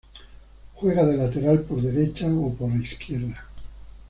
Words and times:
Juega 0.73 1.05
de 1.05 1.15
lateral 1.15 1.59
por 1.59 1.79
derecha 1.79 2.25
o 2.25 2.51
por 2.55 2.71
izquierda. 2.71 3.45